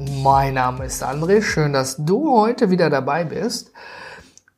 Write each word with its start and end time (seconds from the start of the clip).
Mein 0.00 0.54
Name 0.54 0.86
ist 0.86 1.04
André, 1.04 1.42
schön, 1.42 1.74
dass 1.74 1.96
du 1.98 2.34
heute 2.34 2.70
wieder 2.70 2.88
dabei 2.88 3.24
bist. 3.24 3.70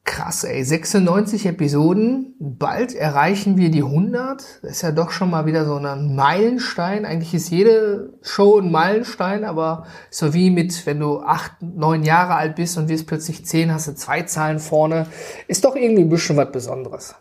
Krass, 0.04 0.44
ey, 0.44 0.62
96 0.62 1.46
Episoden, 1.46 2.36
bald 2.38 2.94
erreichen 2.94 3.56
wir 3.56 3.72
die 3.72 3.82
100. 3.82 4.60
Das 4.62 4.70
ist 4.70 4.82
ja 4.82 4.92
doch 4.92 5.10
schon 5.10 5.30
mal 5.30 5.44
wieder 5.46 5.64
so 5.64 5.76
ein 5.76 6.14
Meilenstein. 6.14 7.04
Eigentlich 7.04 7.34
ist 7.34 7.50
jede 7.50 8.12
Show 8.22 8.60
ein 8.60 8.70
Meilenstein, 8.70 9.44
aber 9.44 9.86
so 10.10 10.32
wie 10.32 10.50
mit, 10.50 10.86
wenn 10.86 11.00
du 11.00 11.20
acht, 11.20 11.60
neun 11.60 12.04
Jahre 12.04 12.36
alt 12.36 12.54
bist 12.54 12.78
und 12.78 12.88
wirst 12.88 13.08
plötzlich 13.08 13.44
zehn, 13.44 13.72
hast 13.72 13.88
du 13.88 13.96
zwei 13.96 14.22
Zahlen 14.22 14.60
vorne, 14.60 15.06
ist 15.48 15.64
doch 15.64 15.74
irgendwie 15.74 16.02
ein 16.02 16.08
bisschen 16.08 16.36
was 16.36 16.52
Besonderes. 16.52 17.16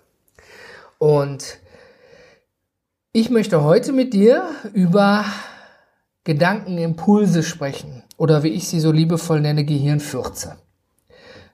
Und 0.99 1.57
ich 3.13 3.31
möchte 3.31 3.63
heute 3.63 3.93
mit 3.93 4.13
dir 4.13 4.43
über 4.73 5.25
Gedankenimpulse 6.23 7.43
sprechen 7.43 8.03
oder 8.17 8.43
wie 8.43 8.49
ich 8.49 8.67
sie 8.67 8.79
so 8.79 8.91
liebevoll 8.91 9.41
nenne, 9.41 9.65
Gehirnfürze. 9.65 10.57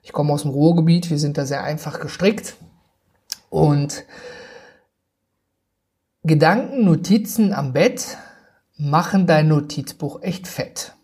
Ich 0.02 0.12
komme 0.12 0.32
aus 0.32 0.42
dem 0.42 0.50
Ruhrgebiet, 0.50 1.10
wir 1.10 1.18
sind 1.18 1.38
da 1.38 1.46
sehr 1.46 1.64
einfach 1.64 2.00
gestrickt 2.00 2.56
und 3.50 4.04
Gedanken, 6.22 6.84
Notizen 6.84 7.54
am 7.54 7.72
Bett 7.72 8.18
machen 8.76 9.26
dein 9.26 9.48
Notizbuch 9.48 10.22
echt 10.22 10.46
fett. 10.46 10.94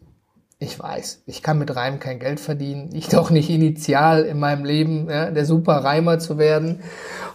Ich 0.58 0.78
weiß, 0.78 1.22
ich 1.26 1.42
kann 1.42 1.58
mit 1.58 1.74
Reim 1.74 1.98
kein 1.98 2.18
Geld 2.18 2.40
verdienen. 2.40 2.90
Ich 2.94 3.08
doch 3.08 3.30
nicht 3.30 3.50
initial 3.50 4.22
in 4.22 4.38
meinem 4.38 4.64
Leben 4.64 5.10
ja, 5.10 5.30
der 5.30 5.44
super 5.44 5.84
Reimer 5.84 6.18
zu 6.18 6.38
werden 6.38 6.80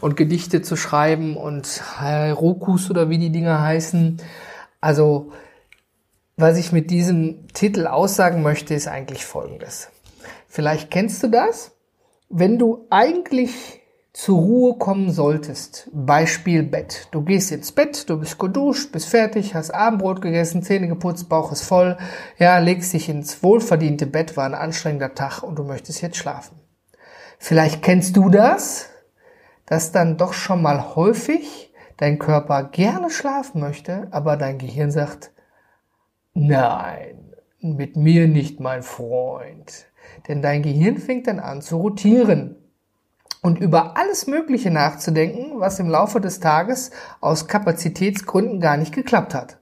und 0.01 0.17
Gedichte 0.17 0.61
zu 0.61 0.75
schreiben 0.75 1.35
und 1.35 1.81
Rokus 2.01 2.89
oder 2.89 3.09
wie 3.09 3.17
die 3.17 3.31
Dinger 3.31 3.61
heißen. 3.61 4.17
Also 4.81 5.31
was 6.39 6.57
ich 6.57 6.71
mit 6.71 6.89
diesem 6.89 7.47
Titel 7.53 7.85
aussagen 7.85 8.41
möchte, 8.41 8.73
ist 8.73 8.87
eigentlich 8.87 9.25
Folgendes. 9.25 9.89
Vielleicht 10.47 10.89
kennst 10.89 11.21
du 11.21 11.27
das. 11.27 11.71
Wenn 12.29 12.57
du 12.57 12.85
eigentlich 12.89 13.81
zur 14.13 14.39
Ruhe 14.39 14.77
kommen 14.77 15.11
solltest, 15.11 15.89
Beispiel 15.93 16.63
Bett. 16.63 17.07
Du 17.11 17.23
gehst 17.23 17.51
ins 17.51 17.71
Bett, 17.71 18.09
du 18.09 18.19
bist 18.19 18.39
geduscht, 18.39 18.91
bist 18.91 19.07
fertig, 19.07 19.53
hast 19.53 19.71
Abendbrot 19.71 20.21
gegessen, 20.21 20.63
Zähne 20.63 20.87
geputzt, 20.87 21.29
Bauch 21.29 21.51
ist 21.51 21.63
voll, 21.63 21.97
ja, 22.37 22.57
legst 22.57 22.93
dich 22.93 23.09
ins 23.09 23.43
wohlverdiente 23.43 24.07
Bett, 24.07 24.35
war 24.35 24.45
ein 24.45 24.55
anstrengender 24.55 25.13
Tag 25.13 25.43
und 25.43 25.57
du 25.57 25.63
möchtest 25.63 26.01
jetzt 26.01 26.17
schlafen. 26.17 26.59
Vielleicht 27.37 27.83
kennst 27.83 28.17
du 28.17 28.29
das, 28.29 28.89
dass 29.65 29.91
dann 29.91 30.17
doch 30.17 30.33
schon 30.33 30.61
mal 30.61 30.95
häufig 30.95 31.73
dein 31.97 32.17
Körper 32.17 32.63
gerne 32.63 33.09
schlafen 33.09 33.61
möchte, 33.61 34.07
aber 34.11 34.37
dein 34.37 34.57
Gehirn 34.57 34.91
sagt, 34.91 35.31
Nein, 36.33 37.35
mit 37.59 37.95
mir 37.95 38.27
nicht, 38.27 38.59
mein 38.59 38.83
Freund. 38.83 39.87
Denn 40.27 40.41
dein 40.41 40.61
Gehirn 40.61 40.97
fängt 40.97 41.27
dann 41.27 41.39
an 41.39 41.61
zu 41.61 41.77
rotieren 41.77 42.55
und 43.41 43.59
über 43.59 43.97
alles 43.97 44.27
Mögliche 44.27 44.71
nachzudenken, 44.71 45.59
was 45.59 45.79
im 45.79 45.89
Laufe 45.89 46.19
des 46.19 46.39
Tages 46.39 46.91
aus 47.21 47.47
Kapazitätsgründen 47.47 48.59
gar 48.59 48.77
nicht 48.77 48.93
geklappt 48.93 49.33
hat. 49.33 49.59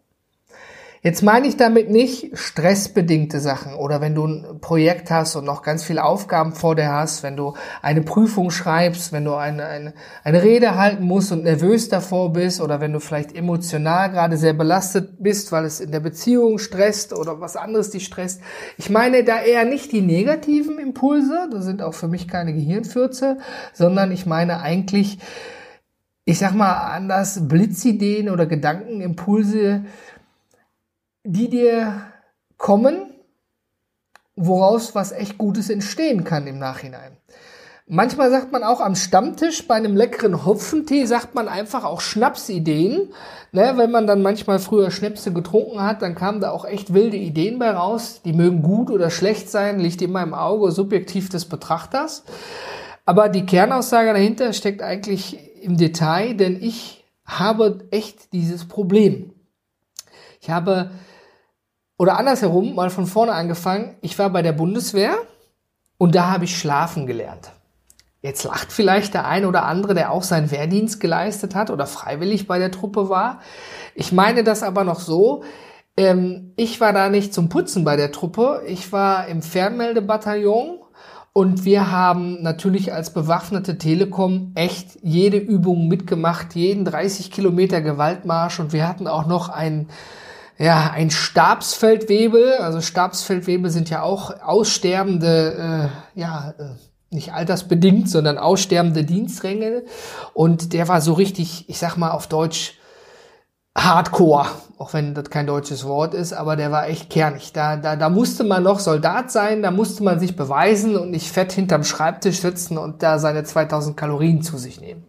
Jetzt 1.03 1.21
meine 1.21 1.47
ich 1.47 1.57
damit 1.57 1.91
nicht 1.91 2.35
stressbedingte 2.35 3.39
Sachen 3.39 3.75
oder 3.75 4.01
wenn 4.01 4.15
du 4.15 4.25
ein 4.25 4.59
Projekt 4.61 5.11
hast 5.11 5.35
und 5.35 5.45
noch 5.45 5.61
ganz 5.61 5.83
viele 5.83 6.03
Aufgaben 6.03 6.53
vor 6.53 6.75
dir 6.75 6.91
hast, 6.91 7.21
wenn 7.21 7.37
du 7.37 7.53
eine 7.83 8.01
Prüfung 8.01 8.49
schreibst, 8.49 9.13
wenn 9.13 9.23
du 9.23 9.35
eine, 9.35 9.65
eine, 9.65 9.93
eine 10.23 10.41
Rede 10.41 10.75
halten 10.75 11.03
musst 11.03 11.31
und 11.31 11.43
nervös 11.43 11.89
davor 11.89 12.33
bist 12.33 12.61
oder 12.61 12.81
wenn 12.81 12.93
du 12.93 12.99
vielleicht 12.99 13.35
emotional 13.35 14.09
gerade 14.09 14.37
sehr 14.37 14.53
belastet 14.53 15.21
bist, 15.21 15.51
weil 15.51 15.65
es 15.65 15.79
in 15.79 15.91
der 15.91 15.99
Beziehung 15.99 16.57
stresst 16.57 17.13
oder 17.13 17.39
was 17.39 17.55
anderes 17.55 17.91
dich 17.91 18.05
stresst. 18.05 18.41
Ich 18.77 18.89
meine 18.89 19.23
da 19.23 19.39
eher 19.39 19.65
nicht 19.65 19.91
die 19.91 20.01
negativen 20.01 20.79
Impulse, 20.79 21.47
das 21.51 21.65
sind 21.65 21.83
auch 21.83 21.93
für 21.93 22.07
mich 22.07 22.27
keine 22.27 22.53
Gehirnfürze, 22.53 23.37
sondern 23.71 24.11
ich 24.11 24.25
meine 24.25 24.61
eigentlich, 24.61 25.19
ich 26.25 26.39
sag 26.39 26.55
mal 26.55 26.73
anders, 26.73 27.47
Blitzideen 27.47 28.29
oder 28.29 28.47
Gedankenimpulse, 28.47 29.85
die 31.29 31.49
dir 31.49 32.13
kommen, 32.57 33.13
woraus 34.37 34.95
was 34.95 35.11
echt 35.11 35.37
Gutes 35.37 35.69
entstehen 35.69 36.23
kann 36.23 36.47
im 36.47 36.57
Nachhinein. 36.57 37.17
Manchmal 37.89 38.29
sagt 38.31 38.51
man 38.51 38.63
auch 38.63 38.81
am 38.81 38.95
Stammtisch 38.95 39.67
bei 39.67 39.75
einem 39.75 39.95
leckeren 39.95 40.45
Hopfentee, 40.45 41.05
sagt 41.05 41.35
man 41.35 41.47
einfach 41.47 41.83
auch 41.83 42.01
Schnapsideen. 42.01 43.13
Ne, 43.53 43.73
wenn 43.75 43.91
man 43.91 44.07
dann 44.07 44.21
manchmal 44.21 44.59
früher 44.59 44.91
Schnäpse 44.91 45.31
getrunken 45.31 45.81
hat, 45.81 46.01
dann 46.01 46.15
kamen 46.15 46.41
da 46.41 46.51
auch 46.51 46.65
echt 46.65 46.93
wilde 46.93 47.17
Ideen 47.17 47.59
bei 47.59 47.71
raus. 47.71 48.21
Die 48.23 48.33
mögen 48.33 48.61
gut 48.61 48.89
oder 48.89 49.09
schlecht 49.09 49.49
sein, 49.49 49.79
liegt 49.79 50.01
immer 50.01 50.21
im 50.21 50.33
Auge 50.33 50.71
subjektiv 50.71 51.29
des 51.29 51.45
Betrachters. 51.45 52.23
Aber 53.05 53.29
die 53.29 53.45
Kernaussage 53.45 54.11
dahinter 54.11 54.51
steckt 54.51 54.81
eigentlich 54.81 55.37
im 55.61 55.77
Detail, 55.77 56.35
denn 56.35 56.61
ich 56.61 57.05
habe 57.25 57.87
echt 57.91 58.33
dieses 58.33 58.67
Problem. 58.67 59.33
Ich 60.41 60.49
habe 60.49 60.91
oder 61.97 62.17
andersherum, 62.17 62.75
mal 62.75 62.89
von 62.89 63.07
vorne 63.07 63.33
angefangen, 63.33 63.95
ich 64.01 64.17
war 64.19 64.29
bei 64.29 64.41
der 64.41 64.53
Bundeswehr 64.53 65.15
und 65.97 66.15
da 66.15 66.31
habe 66.31 66.45
ich 66.45 66.57
schlafen 66.57 67.07
gelernt. 67.07 67.51
Jetzt 68.21 68.43
lacht 68.43 68.71
vielleicht 68.71 69.13
der 69.13 69.27
ein 69.27 69.45
oder 69.45 69.65
andere, 69.65 69.93
der 69.93 70.11
auch 70.11 70.23
seinen 70.23 70.51
Wehrdienst 70.51 70.99
geleistet 70.99 71.55
hat 71.55 71.69
oder 71.69 71.85
freiwillig 71.85 72.47
bei 72.47 72.59
der 72.59 72.71
Truppe 72.71 73.09
war. 73.09 73.39
Ich 73.95 74.11
meine 74.11 74.43
das 74.43 74.63
aber 74.63 74.83
noch 74.83 74.99
so, 74.99 75.43
ähm, 75.95 76.53
ich 76.55 76.79
war 76.79 76.93
da 76.93 77.09
nicht 77.09 77.33
zum 77.33 77.49
Putzen 77.49 77.83
bei 77.83 77.95
der 77.95 78.11
Truppe, 78.11 78.63
ich 78.67 78.91
war 78.91 79.27
im 79.27 79.41
Fernmeldebataillon 79.41 80.79
und 81.33 81.65
wir 81.65 81.91
haben 81.91 82.41
natürlich 82.41 82.93
als 82.93 83.13
bewaffnete 83.13 83.77
Telekom 83.77 84.51
echt 84.55 84.99
jede 85.01 85.37
Übung 85.37 85.87
mitgemacht, 85.87 86.55
jeden 86.55 86.85
30 86.85 87.31
Kilometer 87.31 87.81
Gewaltmarsch 87.81 88.59
und 88.59 88.73
wir 88.73 88.87
hatten 88.87 89.07
auch 89.07 89.25
noch 89.27 89.49
einen 89.49 89.89
ja, 90.57 90.91
ein 90.91 91.11
Stabsfeldwebel. 91.11 92.55
Also 92.55 92.81
Stabsfeldwebel 92.81 93.69
sind 93.71 93.89
ja 93.89 94.01
auch 94.01 94.41
aussterbende, 94.41 95.91
äh, 96.15 96.19
ja, 96.19 96.53
äh, 96.57 96.63
nicht 97.09 97.33
altersbedingt, 97.33 98.09
sondern 98.09 98.37
aussterbende 98.37 99.03
Dienstränge. 99.03 99.83
Und 100.33 100.73
der 100.73 100.87
war 100.87 101.01
so 101.01 101.13
richtig, 101.13 101.69
ich 101.69 101.77
sag 101.77 101.95
mal 101.95 102.11
auf 102.11 102.27
Deutsch, 102.27 102.73
Hardcore, 103.77 104.47
auch 104.79 104.93
wenn 104.93 105.13
das 105.13 105.29
kein 105.29 105.45
deutsches 105.45 105.85
Wort 105.85 106.15
ist, 106.15 106.33
aber 106.33 106.55
der 106.55 106.71
war 106.71 106.87
echt 106.87 107.11
kernig. 107.11 107.53
Da, 107.53 107.77
da, 107.77 107.95
da 107.95 108.09
musste 108.09 108.43
man 108.43 108.63
noch 108.63 108.79
Soldat 108.79 109.31
sein, 109.31 109.61
da 109.61 109.69
musste 109.69 110.03
man 110.03 110.19
sich 110.19 110.35
beweisen 110.35 110.97
und 110.97 111.11
nicht 111.11 111.31
fett 111.31 111.51
hinterm 111.51 111.83
Schreibtisch 111.83 112.39
sitzen 112.39 112.79
und 112.79 113.03
da 113.03 113.19
seine 113.19 113.43
2000 113.43 113.95
Kalorien 113.95 114.41
zu 114.41 114.57
sich 114.57 114.81
nehmen. 114.81 115.05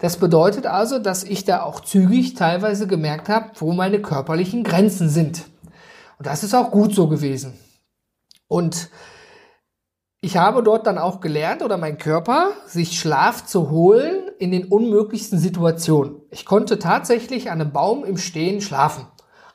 Das 0.00 0.18
bedeutet 0.18 0.66
also, 0.66 0.98
dass 0.98 1.24
ich 1.24 1.44
da 1.44 1.62
auch 1.62 1.80
zügig 1.80 2.34
teilweise 2.34 2.86
gemerkt 2.86 3.28
habe, 3.28 3.50
wo 3.56 3.72
meine 3.72 4.00
körperlichen 4.00 4.64
Grenzen 4.64 5.08
sind. 5.08 5.44
Und 6.18 6.26
das 6.26 6.42
ist 6.42 6.54
auch 6.54 6.70
gut 6.70 6.94
so 6.94 7.08
gewesen. 7.08 7.58
Und 8.48 8.90
ich 10.20 10.36
habe 10.36 10.62
dort 10.62 10.86
dann 10.86 10.98
auch 10.98 11.20
gelernt 11.20 11.62
oder 11.62 11.76
mein 11.76 11.98
Körper, 11.98 12.50
sich 12.66 12.98
Schlaf 12.98 13.46
zu 13.46 13.70
holen 13.70 14.30
in 14.38 14.50
den 14.50 14.64
unmöglichsten 14.64 15.38
Situationen. 15.38 16.16
Ich 16.30 16.44
konnte 16.46 16.78
tatsächlich 16.78 17.50
an 17.50 17.60
einem 17.60 17.72
Baum 17.72 18.04
im 18.04 18.16
Stehen 18.16 18.60
schlafen. 18.60 19.06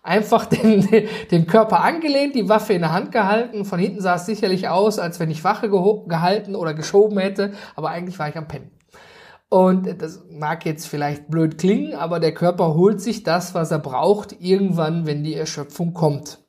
Einfach 0.03 0.45
den, 0.47 0.87
den 1.29 1.47
Körper 1.47 1.81
angelehnt, 1.81 2.35
die 2.35 2.47
Waffe 2.47 2.73
in 2.73 2.81
der 2.81 2.93
Hand 2.93 3.11
gehalten. 3.11 3.65
Von 3.65 3.79
hinten 3.79 4.01
sah 4.01 4.15
es 4.15 4.25
sicherlich 4.25 4.69
aus, 4.69 4.97
als 4.97 5.19
wenn 5.19 5.29
ich 5.29 5.43
Wache 5.43 5.69
gehalten 5.69 6.55
oder 6.55 6.73
geschoben 6.73 7.17
hätte, 7.17 7.53
aber 7.75 7.89
eigentlich 7.89 8.17
war 8.17 8.29
ich 8.29 8.37
am 8.37 8.47
Pennen. 8.47 8.71
Und 9.53 10.01
das 10.01 10.23
mag 10.29 10.65
jetzt 10.65 10.87
vielleicht 10.87 11.29
blöd 11.29 11.57
klingen, 11.57 11.93
aber 11.93 12.21
der 12.21 12.33
Körper 12.33 12.73
holt 12.73 13.01
sich 13.01 13.23
das, 13.23 13.53
was 13.53 13.69
er 13.69 13.79
braucht, 13.79 14.33
irgendwann, 14.39 15.05
wenn 15.05 15.25
die 15.25 15.35
Erschöpfung 15.35 15.93
kommt. 15.93 16.39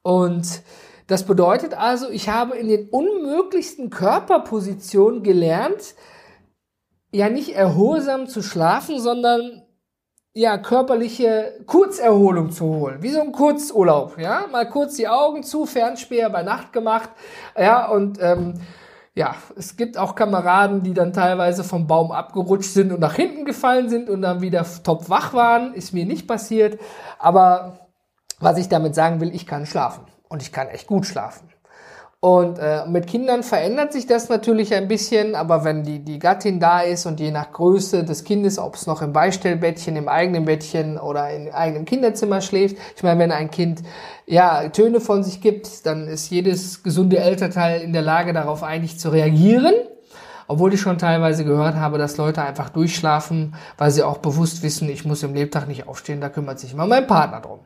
Und 0.00 0.62
das 1.06 1.24
bedeutet 1.24 1.74
also, 1.74 2.08
ich 2.08 2.30
habe 2.30 2.56
in 2.56 2.68
den 2.68 2.88
unmöglichsten 2.88 3.90
Körperpositionen 3.90 5.22
gelernt, 5.22 5.96
ja 7.12 7.28
nicht 7.28 7.54
erholsam 7.54 8.26
zu 8.26 8.42
schlafen, 8.42 8.98
sondern 9.00 9.62
ja, 10.32 10.56
körperliche 10.56 11.60
Kurzerholung 11.66 12.52
zu 12.52 12.64
holen, 12.64 13.02
wie 13.02 13.10
so 13.10 13.20
ein 13.20 13.32
Kurzurlaub, 13.32 14.18
ja, 14.18 14.46
mal 14.50 14.66
kurz 14.70 14.96
die 14.96 15.08
Augen 15.08 15.42
zu, 15.42 15.66
Fernspäher 15.66 16.30
bei 16.30 16.42
Nacht 16.42 16.72
gemacht, 16.72 17.10
ja, 17.54 17.86
und 17.86 18.18
ähm, 18.22 18.54
ja, 19.14 19.36
es 19.56 19.76
gibt 19.76 19.96
auch 19.96 20.16
Kameraden, 20.16 20.82
die 20.82 20.92
dann 20.92 21.12
teilweise 21.12 21.62
vom 21.62 21.86
Baum 21.86 22.10
abgerutscht 22.10 22.70
sind 22.70 22.92
und 22.92 23.00
nach 23.00 23.14
hinten 23.14 23.44
gefallen 23.44 23.88
sind 23.88 24.10
und 24.10 24.22
dann 24.22 24.40
wieder 24.40 24.66
top 24.82 25.08
wach 25.08 25.32
waren, 25.34 25.72
ist 25.74 25.92
mir 25.92 26.04
nicht 26.04 26.26
passiert, 26.26 26.80
aber 27.18 27.78
was 28.40 28.58
ich 28.58 28.68
damit 28.68 28.94
sagen 28.94 29.20
will, 29.20 29.32
ich 29.34 29.46
kann 29.46 29.66
schlafen. 29.66 30.04
Und 30.28 30.42
ich 30.42 30.50
kann 30.50 30.66
echt 30.68 30.88
gut 30.88 31.06
schlafen. 31.06 31.48
Und 32.24 32.58
äh, 32.58 32.86
mit 32.86 33.06
Kindern 33.06 33.42
verändert 33.42 33.92
sich 33.92 34.06
das 34.06 34.30
natürlich 34.30 34.72
ein 34.72 34.88
bisschen, 34.88 35.34
aber 35.34 35.62
wenn 35.62 35.82
die, 35.82 35.98
die 35.98 36.18
Gattin 36.18 36.58
da 36.58 36.80
ist 36.80 37.04
und 37.04 37.20
je 37.20 37.30
nach 37.30 37.52
Größe 37.52 38.02
des 38.02 38.24
Kindes, 38.24 38.58
ob 38.58 38.76
es 38.76 38.86
noch 38.86 39.02
im 39.02 39.12
Beistellbettchen, 39.12 39.94
im 39.94 40.08
eigenen 40.08 40.46
Bettchen 40.46 40.96
oder 40.96 41.28
im 41.28 41.52
eigenen 41.52 41.84
Kinderzimmer 41.84 42.40
schläft, 42.40 42.78
ich 42.96 43.02
meine, 43.02 43.20
wenn 43.20 43.30
ein 43.30 43.50
Kind 43.50 43.82
ja 44.24 44.70
Töne 44.70 45.02
von 45.02 45.22
sich 45.22 45.42
gibt, 45.42 45.84
dann 45.84 46.08
ist 46.08 46.30
jedes 46.30 46.82
gesunde 46.82 47.18
Elternteil 47.18 47.82
in 47.82 47.92
der 47.92 48.00
Lage, 48.00 48.32
darauf 48.32 48.62
eigentlich 48.62 48.98
zu 48.98 49.10
reagieren. 49.10 49.74
Obwohl 50.48 50.72
ich 50.72 50.80
schon 50.80 50.96
teilweise 50.96 51.44
gehört 51.44 51.74
habe, 51.74 51.98
dass 51.98 52.16
Leute 52.16 52.40
einfach 52.40 52.70
durchschlafen, 52.70 53.54
weil 53.76 53.90
sie 53.90 54.02
auch 54.02 54.16
bewusst 54.16 54.62
wissen, 54.62 54.88
ich 54.88 55.04
muss 55.04 55.22
im 55.22 55.34
Lebtag 55.34 55.68
nicht 55.68 55.86
aufstehen, 55.86 56.22
da 56.22 56.30
kümmert 56.30 56.58
sich 56.58 56.72
immer 56.72 56.86
mein 56.86 57.06
Partner 57.06 57.42
drum. 57.42 57.60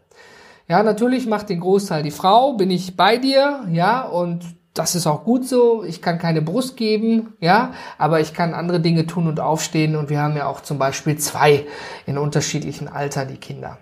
Ja, 0.68 0.82
natürlich 0.82 1.26
macht 1.26 1.48
den 1.48 1.60
Großteil 1.60 2.02
die 2.02 2.10
Frau, 2.10 2.52
bin 2.52 2.70
ich 2.70 2.96
bei 2.96 3.16
dir, 3.16 3.64
ja, 3.72 4.02
und 4.02 4.44
das 4.74 4.94
ist 4.94 5.06
auch 5.06 5.24
gut 5.24 5.46
so. 5.46 5.82
Ich 5.82 6.02
kann 6.02 6.18
keine 6.18 6.42
Brust 6.42 6.76
geben, 6.76 7.34
ja, 7.40 7.72
aber 7.96 8.20
ich 8.20 8.32
kann 8.32 8.54
andere 8.54 8.78
Dinge 8.78 9.06
tun 9.06 9.26
und 9.26 9.40
aufstehen. 9.40 9.96
Und 9.96 10.08
wir 10.08 10.20
haben 10.20 10.36
ja 10.36 10.46
auch 10.46 10.60
zum 10.60 10.78
Beispiel 10.78 11.18
zwei 11.18 11.66
in 12.06 12.16
unterschiedlichen 12.16 12.86
Alter, 12.86 13.24
die 13.24 13.38
Kinder. 13.38 13.78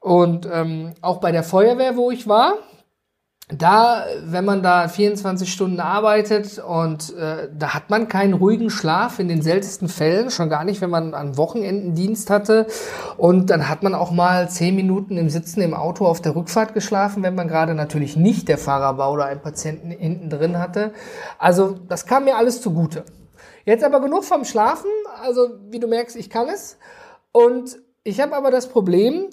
Und 0.00 0.48
ähm, 0.50 0.92
auch 1.02 1.20
bei 1.20 1.30
der 1.30 1.44
Feuerwehr, 1.44 1.96
wo 1.96 2.10
ich 2.10 2.26
war, 2.26 2.54
da, 3.48 4.06
wenn 4.24 4.46
man 4.46 4.62
da 4.62 4.88
24 4.88 5.52
Stunden 5.52 5.78
arbeitet 5.78 6.58
und 6.58 7.14
äh, 7.14 7.50
da 7.54 7.74
hat 7.74 7.90
man 7.90 8.08
keinen 8.08 8.32
ruhigen 8.32 8.70
Schlaf 8.70 9.18
in 9.18 9.28
den 9.28 9.42
seltensten 9.42 9.88
Fällen, 9.88 10.30
schon 10.30 10.48
gar 10.48 10.64
nicht, 10.64 10.80
wenn 10.80 10.88
man 10.88 11.12
an 11.12 11.36
Wochenenden 11.36 11.94
Dienst 11.94 12.30
hatte. 12.30 12.66
Und 13.18 13.50
dann 13.50 13.68
hat 13.68 13.82
man 13.82 13.94
auch 13.94 14.10
mal 14.10 14.48
zehn 14.48 14.74
Minuten 14.74 15.18
im 15.18 15.28
Sitzen 15.28 15.60
im 15.60 15.74
Auto 15.74 16.06
auf 16.06 16.22
der 16.22 16.34
Rückfahrt 16.34 16.72
geschlafen, 16.72 17.22
wenn 17.22 17.34
man 17.34 17.46
gerade 17.46 17.74
natürlich 17.74 18.16
nicht 18.16 18.48
der 18.48 18.56
Fahrer 18.56 18.96
war 18.96 19.12
oder 19.12 19.26
einen 19.26 19.42
Patienten 19.42 19.90
hinten 19.90 20.30
drin 20.30 20.58
hatte. 20.58 20.94
Also 21.38 21.76
das 21.86 22.06
kam 22.06 22.24
mir 22.24 22.36
alles 22.36 22.62
zugute. 22.62 23.04
Jetzt 23.66 23.84
aber 23.84 24.00
genug 24.00 24.24
vom 24.24 24.46
Schlafen. 24.46 24.90
Also 25.22 25.50
wie 25.68 25.80
du 25.80 25.86
merkst, 25.86 26.16
ich 26.16 26.30
kann 26.30 26.48
es. 26.48 26.78
Und 27.30 27.78
ich 28.04 28.20
habe 28.22 28.36
aber 28.36 28.50
das 28.50 28.70
Problem, 28.70 29.26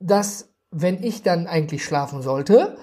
dass 0.00 0.48
wenn 0.72 1.04
ich 1.04 1.22
dann 1.22 1.46
eigentlich 1.46 1.84
schlafen 1.84 2.20
sollte, 2.20 2.76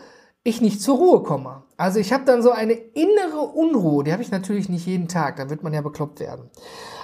ich 0.45 0.62
nicht 0.62 0.81
zur 0.81 0.97
Ruhe 0.97 1.24
komme. 1.24 1.63
Also 1.75 2.00
ich 2.00 2.13
habe 2.13 2.24
dann 2.24 2.42
so 2.42 2.51
eine 2.51 2.74
innere 2.74 3.42
Unruhe, 3.42 4.03
die 4.03 4.13
habe 4.13 4.21
ich 4.21 4.31
natürlich 4.31 4.69
nicht 4.69 4.86
jeden 4.86 5.07
Tag, 5.07 5.38
da 5.38 5.50
wird 5.50 5.63
man 5.63 5.74
ja 5.74 5.81
bekloppt 5.81 6.19
werden. 6.21 6.50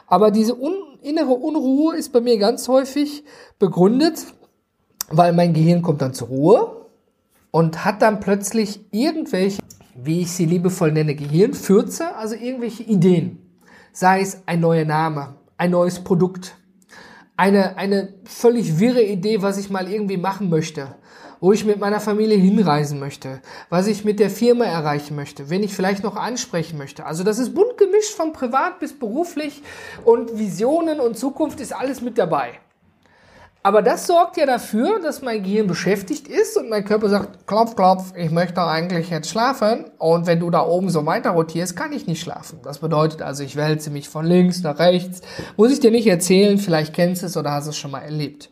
Aber 0.07 0.31
diese 0.31 0.55
un 0.55 0.75
innere 1.01 1.33
Unruhe 1.33 1.95
ist 1.95 2.13
bei 2.13 2.21
mir 2.21 2.37
ganz 2.37 2.67
häufig 2.67 3.23
begründet, 3.57 4.27
weil 5.09 5.33
mein 5.33 5.53
Gehirn 5.53 5.81
kommt 5.81 6.03
dann 6.03 6.13
zur 6.13 6.27
Ruhe 6.27 6.87
und 7.49 7.83
hat 7.83 8.03
dann 8.03 8.19
plötzlich 8.19 8.85
irgendwelche, 8.91 9.59
wie 9.95 10.21
ich 10.21 10.31
sie 10.31 10.45
liebevoll 10.45 10.91
nenne, 10.91 11.15
Gehirnfürze, 11.15 12.15
also 12.15 12.35
irgendwelche 12.35 12.83
Ideen. 12.83 13.39
Sei 13.91 14.21
es 14.21 14.43
ein 14.45 14.59
neuer 14.59 14.85
Name, 14.85 15.35
ein 15.57 15.71
neues 15.71 15.99
Produkt, 15.99 16.55
eine, 17.35 17.75
eine 17.77 18.13
völlig 18.23 18.77
wirre 18.77 19.01
Idee, 19.01 19.41
was 19.41 19.57
ich 19.57 19.71
mal 19.71 19.91
irgendwie 19.91 20.17
machen 20.17 20.49
möchte 20.49 20.95
wo 21.41 21.51
ich 21.51 21.65
mit 21.65 21.79
meiner 21.79 21.99
Familie 21.99 22.37
hinreisen 22.37 22.99
möchte, 22.99 23.41
was 23.69 23.87
ich 23.87 24.05
mit 24.05 24.19
der 24.19 24.29
Firma 24.29 24.65
erreichen 24.65 25.15
möchte, 25.15 25.49
wen 25.49 25.63
ich 25.63 25.75
vielleicht 25.75 26.03
noch 26.03 26.15
ansprechen 26.15 26.77
möchte. 26.77 27.05
Also 27.05 27.23
das 27.23 27.39
ist 27.39 27.53
bunt 27.53 27.77
gemischt 27.77 28.13
von 28.13 28.31
privat 28.31 28.79
bis 28.79 28.97
beruflich 28.97 29.61
und 30.05 30.37
Visionen 30.37 31.01
und 31.01 31.17
Zukunft 31.17 31.59
ist 31.59 31.75
alles 31.75 32.01
mit 32.01 32.17
dabei. 32.17 32.59
Aber 33.63 33.83
das 33.83 34.07
sorgt 34.07 34.37
ja 34.37 34.47
dafür, 34.47 34.99
dass 34.99 35.21
mein 35.21 35.43
Gehirn 35.43 35.67
beschäftigt 35.67 36.27
ist 36.27 36.57
und 36.57 36.69
mein 36.69 36.83
Körper 36.83 37.09
sagt, 37.09 37.45
klopf, 37.45 37.75
klopf, 37.75 38.13
ich 38.15 38.31
möchte 38.31 38.63
eigentlich 38.63 39.11
jetzt 39.11 39.29
schlafen. 39.29 39.85
Und 39.99 40.25
wenn 40.25 40.39
du 40.39 40.49
da 40.49 40.65
oben 40.65 40.89
so 40.89 41.05
weiter 41.05 41.31
rotierst, 41.31 41.75
kann 41.75 41.93
ich 41.93 42.07
nicht 42.07 42.21
schlafen. 42.21 42.59
Das 42.63 42.79
bedeutet 42.79 43.21
also, 43.21 43.43
ich 43.43 43.55
wälze 43.55 43.91
mich 43.91 44.09
von 44.09 44.25
links 44.25 44.63
nach 44.63 44.79
rechts. 44.79 45.21
Muss 45.57 45.71
ich 45.71 45.79
dir 45.79 45.91
nicht 45.91 46.07
erzählen, 46.07 46.57
vielleicht 46.57 46.95
kennst 46.95 47.21
du 47.21 47.27
es 47.27 47.37
oder 47.37 47.51
hast 47.51 47.67
es 47.67 47.77
schon 47.77 47.91
mal 47.91 47.99
erlebt. 47.99 48.49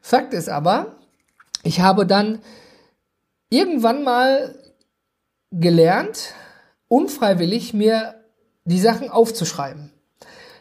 Fakt 0.00 0.34
ist 0.34 0.48
aber, 0.48 0.96
ich 1.62 1.80
habe 1.80 2.06
dann 2.06 2.40
irgendwann 3.50 4.02
mal 4.02 4.54
gelernt, 5.50 6.34
unfreiwillig 6.88 7.74
mir 7.74 8.14
die 8.64 8.80
Sachen 8.80 9.10
aufzuschreiben. 9.10 9.90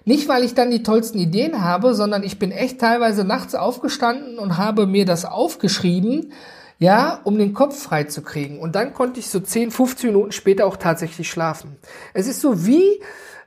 Nicht, 0.03 0.27
weil 0.27 0.43
ich 0.43 0.55
dann 0.55 0.71
die 0.71 0.83
tollsten 0.83 1.19
Ideen 1.19 1.63
habe, 1.63 1.93
sondern 1.93 2.23
ich 2.23 2.39
bin 2.39 2.51
echt 2.51 2.79
teilweise 2.79 3.23
nachts 3.23 3.53
aufgestanden 3.53 4.39
und 4.39 4.57
habe 4.57 4.87
mir 4.87 5.05
das 5.05 5.25
aufgeschrieben, 5.25 6.33
ja, 6.79 7.19
um 7.23 7.37
den 7.37 7.53
Kopf 7.53 7.77
frei 7.79 8.05
zu 8.05 8.23
kriegen. 8.23 8.59
Und 8.59 8.73
dann 8.73 8.93
konnte 8.93 9.19
ich 9.19 9.29
so 9.29 9.39
10, 9.39 9.69
15 9.69 10.09
Minuten 10.09 10.31
später 10.31 10.65
auch 10.65 10.77
tatsächlich 10.77 11.29
schlafen. 11.29 11.77
Es 12.15 12.27
ist 12.27 12.41
so 12.41 12.65
wie, 12.65 12.99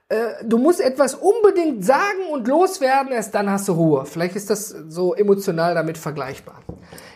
äh, 0.09 0.45
du 0.45 0.59
musst 0.59 0.81
etwas 0.81 1.15
unbedingt 1.15 1.85
sagen 1.85 2.29
und 2.33 2.47
loswerden, 2.47 3.12
erst 3.12 3.35
dann 3.35 3.51
hast 3.51 3.69
du 3.69 3.73
Ruhe. 3.73 4.05
Vielleicht 4.05 4.37
ist 4.37 4.51
das 4.51 4.69
so 4.69 5.15
emotional 5.15 5.75
damit 5.75 5.97
vergleichbar. 5.97 6.61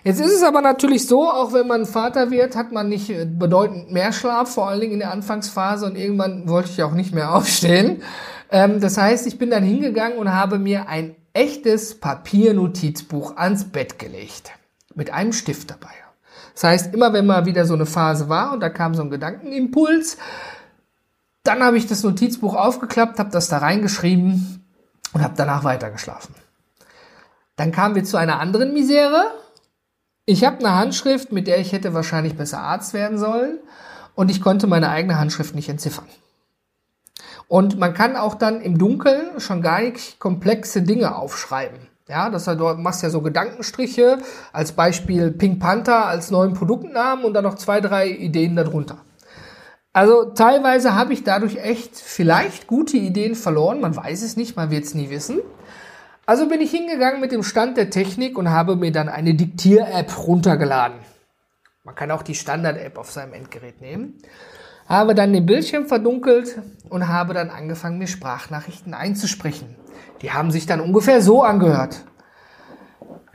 Jetzt 0.05 0.21
ist 0.21 0.33
es 0.33 0.43
aber 0.43 0.63
natürlich 0.63 1.07
so, 1.07 1.31
auch 1.31 1.53
wenn 1.53 1.67
man 1.67 1.85
Vater 1.85 2.31
wird, 2.31 2.57
hat 2.57 2.73
man 2.73 2.89
nicht 2.89 3.13
bedeutend 3.39 3.93
mehr 3.93 4.13
Schlaf, 4.13 4.55
vor 4.55 4.69
allen 4.69 4.81
Dingen 4.81 4.95
in 4.95 4.99
der 5.01 5.13
Anfangsphase 5.13 5.85
und 5.85 5.97
irgendwann 5.97 6.49
wollte 6.49 6.71
ich 6.71 6.83
auch 6.83 6.93
nicht 6.93 7.15
mehr 7.15 7.35
aufstehen. 7.35 8.03
Ähm, 8.51 8.81
das 8.81 8.97
heißt, 8.97 9.27
ich 9.27 9.39
bin 9.39 9.51
dann 9.51 9.65
hingegangen 9.65 10.17
und 10.19 10.33
habe 10.33 10.59
mir 10.59 10.89
ein 10.89 11.15
echtes 11.35 12.01
Papiernotizbuch 12.01 13.37
ans 13.37 13.65
Bett 13.65 13.99
gelegt. 13.99 14.53
Mit 14.95 15.13
einem 15.13 15.33
Stift 15.33 15.71
dabei. 15.71 15.91
Das 16.55 16.65
heißt, 16.65 16.95
immer 16.95 17.13
wenn 17.13 17.27
mal 17.27 17.47
wieder 17.47 17.67
so 17.67 17.75
eine 17.75 17.87
Phase 17.87 18.29
war 18.29 18.53
und 18.53 18.61
da 18.61 18.69
kam 18.69 18.95
so 18.95 19.03
ein 19.03 19.11
Gedankenimpuls, 19.11 20.17
dann 21.49 21.63
habe 21.63 21.79
ich 21.79 21.87
das 21.87 22.03
Notizbuch 22.03 22.55
aufgeklappt, 22.55 23.19
habe 23.19 23.31
das 23.31 23.49
da 23.49 23.59
reingeschrieben 23.59 24.65
und 25.15 25.23
habe 25.23 25.35
danach 25.37 25.65
weitergeschlafen. 25.65 26.35
Dann 27.57 27.73
kamen 27.73 27.95
wir 27.95 28.05
zu 28.05 28.19
einer 28.19 28.39
anderen 28.39 28.75
Misere. 28.75 29.33
Ich 30.27 30.45
habe 30.45 30.59
eine 30.59 30.75
Handschrift, 30.75 31.33
mit 31.33 31.47
der 31.47 31.59
ich 31.59 31.73
hätte 31.73 31.95
wahrscheinlich 31.95 32.37
besser 32.37 32.61
Arzt 32.61 32.93
werden 32.93 33.19
sollen 33.19 33.59
und 34.15 34.31
ich 34.31 34.43
konnte 34.43 34.67
meine 34.67 34.91
eigene 34.91 35.19
Handschrift 35.19 35.55
nicht 35.55 35.69
entziffern. 35.69 36.05
Und 37.49 37.79
man 37.79 37.95
kann 37.95 38.15
auch 38.15 38.35
dann 38.35 38.61
im 38.61 38.77
Dunkeln 38.77 39.41
schon 39.41 39.63
gar 39.63 39.81
nicht 39.81 40.19
komplexe 40.19 40.83
Dinge 40.83 41.17
aufschreiben. 41.17 41.79
Ja, 42.09 42.29
das 42.31 42.47
heißt, 42.47 42.61
du 42.61 42.65
machst 42.75 43.03
ja 43.03 43.11
so 43.11 43.23
Gedankenstriche, 43.23 44.19
als 44.53 44.73
Beispiel 44.73 45.31
Pink 45.31 45.61
Panther 45.61 46.07
als 46.07 46.31
neuen 46.31 46.53
Produktnamen 46.53 47.25
und 47.25 47.33
dann 47.35 47.45
noch 47.45 47.57
zwei, 47.57 47.81
drei 47.81 48.09
Ideen 48.09 48.55
darunter. 48.55 48.99
Also 49.99 50.27
teilweise 50.27 50.95
habe 50.95 51.13
ich 51.13 51.25
dadurch 51.25 51.57
echt 51.57 51.97
vielleicht 51.97 52.69
gute 52.69 52.97
Ideen 52.97 53.35
verloren, 53.35 53.81
man 53.81 53.97
weiß 53.97 54.23
es 54.23 54.37
nicht, 54.37 54.55
man 54.55 54.71
wird 54.71 54.85
es 54.85 54.95
nie 54.95 55.11
wissen. 55.11 55.41
Also 56.25 56.49
bin 56.49 56.61
ich 56.61 56.71
hingegangen 56.71 57.21
mit 57.21 57.33
dem 57.33 57.43
Stand 57.43 57.77
der 57.77 57.91
Technik 57.91 58.39
und 58.39 58.49
habe 58.49 58.77
mir 58.77 58.93
dann 58.93 59.09
eine 59.09 59.35
Diktier-App 59.35 60.17
runtergeladen. 60.25 60.99
Man 61.83 61.97
kann 61.97 62.13
auch 62.13 62.23
die 62.23 62.37
Standard-App 62.37 62.97
auf 62.97 63.11
seinem 63.11 63.33
Endgerät 63.33 63.81
nehmen. 63.81 64.19
Habe 64.89 65.17
dann 65.17 65.33
den 65.33 65.47
Bildschirm 65.47 65.87
verdunkelt 65.87 66.63
und 66.89 67.09
habe 67.09 67.35
dann 67.35 67.51
angefangen, 67.51 67.99
mir 67.99 68.07
Sprachnachrichten 68.07 68.95
einzusprechen. 68.95 69.75
Die 70.23 70.31
haben 70.31 70.53
sich 70.53 70.67
dann 70.67 70.81
ungefähr 70.81 71.23
so 71.23 71.43
angehört. 71.43 72.05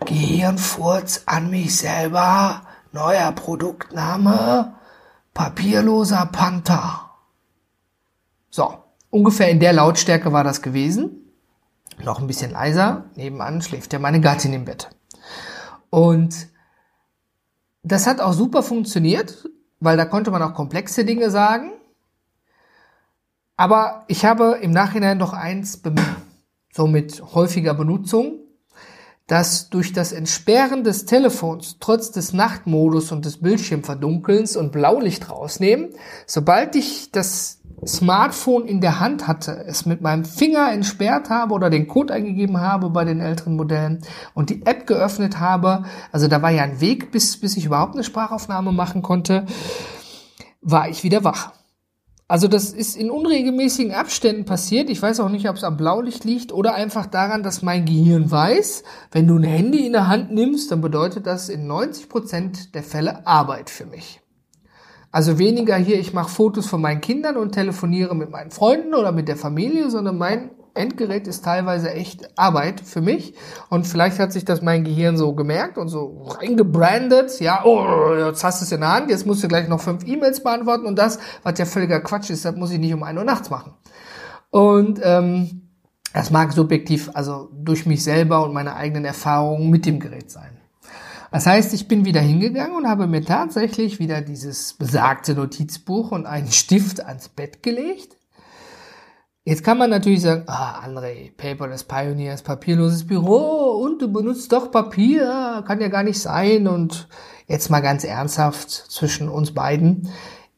Gehirnfurz 0.05 1.23
an 1.25 1.49
mich 1.49 1.75
selber, 1.75 2.61
neuer 2.93 3.33
Produktname, 3.33 4.75
papierloser 5.33 6.25
Panther. 6.27 7.09
So, 8.49 8.83
ungefähr 9.09 9.49
in 9.49 9.59
der 9.59 9.73
Lautstärke 9.73 10.31
war 10.31 10.43
das 10.43 10.61
gewesen 10.61 11.23
noch 12.01 12.19
ein 12.19 12.27
bisschen 12.27 12.51
leiser. 12.51 13.05
Nebenan 13.15 13.61
schläft 13.61 13.93
ja 13.93 13.99
meine 13.99 14.21
Gattin 14.21 14.53
im 14.53 14.65
Bett. 14.65 14.89
Und 15.89 16.47
das 17.83 18.07
hat 18.07 18.19
auch 18.19 18.33
super 18.33 18.63
funktioniert, 18.63 19.49
weil 19.79 19.97
da 19.97 20.05
konnte 20.05 20.31
man 20.31 20.41
auch 20.41 20.53
komplexe 20.53 21.05
Dinge 21.05 21.29
sagen. 21.29 21.73
Aber 23.55 24.05
ich 24.07 24.25
habe 24.25 24.59
im 24.61 24.71
Nachhinein 24.71 25.17
noch 25.17 25.33
eins 25.33 25.77
bemerkt, 25.77 26.21
so 26.73 26.87
mit 26.87 27.21
häufiger 27.35 27.73
Benutzung, 27.73 28.39
dass 29.27 29.69
durch 29.69 29.93
das 29.93 30.11
Entsperren 30.11 30.83
des 30.83 31.05
Telefons 31.05 31.77
trotz 31.79 32.11
des 32.11 32.33
Nachtmodus 32.33 33.11
und 33.11 33.23
des 33.25 33.37
Bildschirmverdunkelns 33.37 34.57
und 34.57 34.71
Blaulicht 34.71 35.29
rausnehmen, 35.29 35.89
sobald 36.27 36.75
ich 36.75 37.11
das 37.11 37.61
Smartphone 37.85 38.65
in 38.65 38.81
der 38.81 38.99
Hand 38.99 39.27
hatte, 39.27 39.63
es 39.65 39.85
mit 39.85 40.01
meinem 40.01 40.25
Finger 40.25 40.71
entsperrt 40.71 41.29
habe 41.29 41.53
oder 41.53 41.69
den 41.69 41.87
Code 41.87 42.13
eingegeben 42.13 42.59
habe 42.59 42.89
bei 42.89 43.05
den 43.05 43.19
älteren 43.19 43.55
Modellen 43.55 44.01
und 44.33 44.49
die 44.49 44.65
App 44.65 44.87
geöffnet 44.87 45.39
habe, 45.39 45.83
also 46.11 46.27
da 46.27 46.41
war 46.41 46.51
ja 46.51 46.63
ein 46.63 46.81
Weg, 46.81 47.11
bis, 47.11 47.39
bis 47.39 47.57
ich 47.57 47.65
überhaupt 47.65 47.95
eine 47.95 48.03
Sprachaufnahme 48.03 48.71
machen 48.71 49.01
konnte, 49.01 49.45
war 50.61 50.89
ich 50.89 51.03
wieder 51.03 51.23
wach. 51.23 51.51
Also 52.27 52.47
das 52.47 52.71
ist 52.71 52.95
in 52.95 53.11
unregelmäßigen 53.11 53.93
Abständen 53.93 54.45
passiert. 54.45 54.89
Ich 54.89 55.01
weiß 55.01 55.19
auch 55.19 55.29
nicht, 55.29 55.49
ob 55.49 55.57
es 55.57 55.63
am 55.63 55.77
Blaulicht 55.77 56.23
liegt 56.23 56.51
oder 56.51 56.73
einfach 56.73 57.05
daran, 57.05 57.43
dass 57.43 57.61
mein 57.61 57.85
Gehirn 57.85 58.31
weiß, 58.31 58.83
wenn 59.11 59.27
du 59.27 59.37
ein 59.37 59.43
Handy 59.43 59.85
in 59.85 59.93
der 59.93 60.07
Hand 60.07 60.31
nimmst, 60.31 60.71
dann 60.71 60.81
bedeutet 60.81 61.27
das 61.27 61.49
in 61.49 61.67
90 61.67 62.09
Prozent 62.09 62.75
der 62.75 62.83
Fälle 62.83 63.27
Arbeit 63.27 63.69
für 63.69 63.85
mich. 63.85 64.21
Also 65.11 65.37
weniger 65.37 65.75
hier, 65.75 65.99
ich 65.99 66.13
mache 66.13 66.29
Fotos 66.29 66.65
von 66.65 66.81
meinen 66.81 67.01
Kindern 67.01 67.37
und 67.37 67.51
telefoniere 67.51 68.15
mit 68.15 68.31
meinen 68.31 68.49
Freunden 68.49 68.95
oder 68.95 69.11
mit 69.11 69.27
der 69.27 69.37
Familie, 69.37 69.91
sondern 69.91 70.17
mein 70.17 70.49
Endgerät 70.75 71.27
ist 71.27 71.45
teilweise 71.45 71.91
echt 71.91 72.37
Arbeit 72.37 72.81
für 72.81 73.01
mich. 73.01 73.35
Und 73.69 73.85
vielleicht 73.85 74.19
hat 74.19 74.31
sich 74.31 74.45
das 74.45 74.61
mein 74.61 74.83
Gehirn 74.83 75.17
so 75.17 75.33
gemerkt 75.33 75.77
und 75.77 75.87
so 75.87 76.23
reingebrandet. 76.23 77.39
Ja, 77.39 77.63
oh, 77.63 78.15
jetzt 78.27 78.43
hast 78.43 78.61
du 78.61 78.65
es 78.65 78.71
in 78.71 78.81
der 78.81 78.93
Hand, 78.93 79.09
jetzt 79.09 79.25
musst 79.25 79.43
du 79.43 79.47
gleich 79.47 79.67
noch 79.67 79.81
fünf 79.81 80.05
E-Mails 80.07 80.41
beantworten 80.41 80.85
und 80.85 80.97
das, 80.97 81.19
was 81.43 81.59
ja 81.59 81.65
völliger 81.65 81.99
Quatsch 82.01 82.29
ist, 82.29 82.45
das 82.45 82.55
muss 82.55 82.71
ich 82.71 82.79
nicht 82.79 82.93
um 82.93 83.03
ein 83.03 83.17
Uhr 83.17 83.23
nachts 83.23 83.49
machen. 83.49 83.73
Und 84.49 84.99
ähm, 85.03 85.69
das 86.13 86.29
mag 86.29 86.53
subjektiv, 86.53 87.09
also 87.13 87.49
durch 87.53 87.85
mich 87.85 88.03
selber 88.03 88.43
und 88.43 88.53
meine 88.53 88.75
eigenen 88.75 89.05
Erfahrungen 89.05 89.69
mit 89.69 89.85
dem 89.85 89.99
Gerät 89.99 90.29
sein. 90.29 90.59
Das 91.31 91.47
heißt, 91.47 91.73
ich 91.73 91.87
bin 91.87 92.05
wieder 92.05 92.21
hingegangen 92.21 92.75
und 92.75 92.87
habe 92.87 93.07
mir 93.07 93.25
tatsächlich 93.25 93.97
wieder 93.97 94.21
dieses 94.21 94.73
besagte 94.73 95.33
Notizbuch 95.33 96.11
und 96.11 96.27
einen 96.27 96.51
Stift 96.51 97.03
ans 97.03 97.29
Bett 97.29 97.63
gelegt. 97.63 98.17
Jetzt 99.45 99.65
kann 99.65 99.77
man 99.77 99.89
natürlich 99.89 100.21
sagen, 100.21 100.43
ah, 100.47 100.79
André, 100.85 101.35
Paperless 101.35 101.83
Pioneers, 101.83 102.43
papierloses 102.43 103.05
Büro 103.05 103.71
und 103.83 104.01
du 104.01 104.07
benutzt 104.07 104.53
doch 104.53 104.71
Papier, 104.71 105.61
kann 105.67 105.81
ja 105.81 105.89
gar 105.89 106.03
nicht 106.03 106.21
sein. 106.21 106.65
Und 106.65 107.09
jetzt 107.47 107.69
mal 107.69 107.81
ganz 107.81 108.05
ernsthaft 108.05 108.69
zwischen 108.71 109.27
uns 109.27 109.53
beiden, 109.53 110.09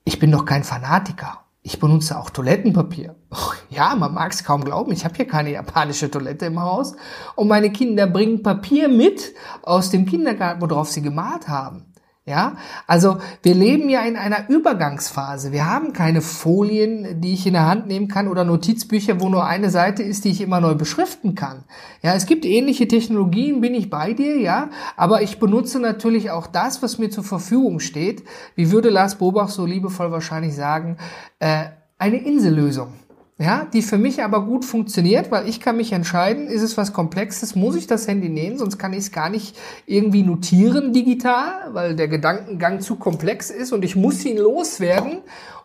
ich 0.04 0.20
bin 0.20 0.32
doch 0.32 0.46
kein 0.46 0.64
Fanatiker. 0.64 1.40
Ich 1.64 1.80
benutze 1.80 2.20
auch 2.20 2.30
Toilettenpapier. 2.30 3.16
Ja, 3.72 3.96
man 3.96 4.14
mag 4.14 4.32
es 4.32 4.44
kaum 4.46 4.64
glauben, 4.64 4.94
ich 4.94 5.04
habe 5.04 5.16
hier 5.16 5.28
keine 5.28 5.52
japanische 5.52 6.10
Toilette 6.10 6.46
im 6.46 6.62
Haus. 6.62 6.96
Und 7.36 7.50
meine 7.50 7.72
Kinder 7.72 8.08
bringen 8.08 8.42
Papier 8.42 8.88
mit 8.88 9.34
aus 9.64 9.90
dem 9.90 10.06
Kindergarten, 10.06 10.62
worauf 10.62 10.90
sie 10.90 11.02
gemalt 11.02 11.50
haben. 11.50 11.88
Ja, 12.28 12.58
also 12.88 13.20
wir 13.44 13.54
leben 13.54 13.88
ja 13.88 14.02
in 14.02 14.16
einer 14.16 14.50
Übergangsphase. 14.50 15.52
Wir 15.52 15.70
haben 15.70 15.94
keine 15.94 16.22
Folien, 16.22 17.22
die 17.22 17.34
ich 17.36 17.46
in 17.46 17.54
der 17.54 17.68
Hand 17.68 17.86
nehmen 17.86 18.08
kann 18.08 18.28
oder 18.28 18.44
Notizbücher, 18.44 19.22
wo 19.22 19.30
nur 19.30 19.46
eine 19.46 19.70
Seite 19.70 20.02
ist, 20.02 20.26
die 20.26 20.32
ich 20.32 20.42
immer 20.42 20.60
neu 20.60 20.74
beschriften 20.74 21.36
kann. 21.36 21.66
Ja, 22.02 22.16
es 22.16 22.26
gibt 22.26 22.44
ähnliche 22.44 22.88
Technologien, 22.88 23.62
bin 23.62 23.76
ich 23.76 23.92
bei 23.92 24.14
dir, 24.14 24.40
ja, 24.40 24.72
aber 24.98 25.22
ich 25.22 25.38
benutze 25.38 25.80
natürlich 25.80 26.32
auch 26.32 26.48
das, 26.48 26.82
was 26.82 26.98
mir 26.98 27.12
zur 27.12 27.24
Verfügung 27.24 27.80
steht. 27.80 28.24
Wie 28.56 28.72
würde 28.72 28.90
Lars 28.90 29.20
Bobach 29.20 29.50
so 29.50 29.68
liebevoll 29.68 30.12
wahrscheinlich 30.12 30.56
sagen, 30.56 30.98
äh, 31.38 31.66
eine 32.00 32.18
Insellösung 32.18 32.94
ja, 33.38 33.66
die 33.66 33.82
für 33.82 33.98
mich 33.98 34.24
aber 34.24 34.46
gut 34.46 34.64
funktioniert, 34.64 35.30
weil 35.30 35.50
ich 35.50 35.60
kann 35.60 35.76
mich 35.76 35.92
entscheiden, 35.92 36.48
ist 36.48 36.62
es 36.62 36.78
was 36.78 36.94
Komplexes, 36.94 37.56
muss 37.56 37.76
ich 37.76 37.86
das 37.86 38.08
Handy 38.08 38.30
nehmen, 38.30 38.58
sonst 38.58 38.78
kann 38.78 38.94
ich 38.94 39.00
es 39.00 39.12
gar 39.12 39.30
nicht 39.30 39.58
irgendwie 39.86 40.24
notieren 40.24 40.94
digital, 40.94 41.74
weil 41.74 41.96
der 41.96 42.08
Gedankengang 42.08 42.80
zu 42.80 42.96
komplex 42.96 43.50
ist 43.50 43.74
und 43.74 43.84
ich 43.84 43.96
muss 43.96 44.24
ihn 44.24 44.38
loswerden, 44.38 45.20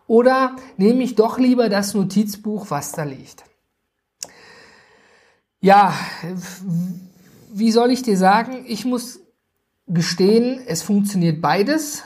oder 0.08 0.56
nehme 0.76 1.04
ich 1.04 1.14
doch 1.14 1.38
lieber 1.38 1.68
das 1.68 1.94
Notizbuch, 1.94 2.66
was 2.70 2.90
da 2.90 3.04
liegt. 3.04 3.44
Ja, 5.60 5.94
wie 7.52 7.70
soll 7.70 7.92
ich 7.92 8.02
dir 8.02 8.16
sagen, 8.16 8.64
ich 8.66 8.84
muss 8.84 9.20
gestehen, 9.86 10.60
es 10.66 10.82
funktioniert 10.82 11.40
beides, 11.40 12.02